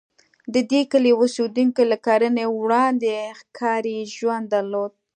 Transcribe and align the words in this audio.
د 0.53 0.55
دې 0.71 0.81
کلي 0.91 1.11
اوسېدونکي 1.19 1.83
له 1.91 1.97
کرنې 2.05 2.45
وړاندې 2.61 3.11
ښکاري 3.39 3.97
ژوند 4.15 4.45
درلود. 4.53 4.91